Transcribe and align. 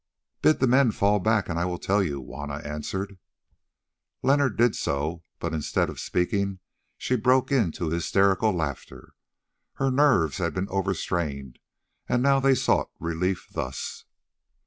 "Bid 0.41 0.59
the 0.59 0.65
men 0.65 0.89
fall 0.91 1.19
back 1.19 1.47
and 1.47 1.59
I 1.59 1.65
will 1.65 1.77
tell 1.77 2.01
you," 2.01 2.19
Juanna 2.19 2.55
answered. 2.65 3.19
Leonard 4.23 4.57
did 4.57 4.75
so, 4.75 5.21
but 5.37 5.53
instead 5.53 5.91
of 5.91 5.99
speaking 5.99 6.57
she 6.97 7.15
broke 7.15 7.51
into 7.51 7.91
hysterical 7.91 8.51
laughter. 8.51 9.13
Her 9.73 9.91
nerves 9.91 10.39
had 10.39 10.55
been 10.55 10.67
over 10.69 10.95
strained, 10.95 11.59
and 12.09 12.23
now 12.23 12.39
they 12.39 12.55
sought 12.55 12.89
relief 12.99 13.47
thus. 13.51 14.05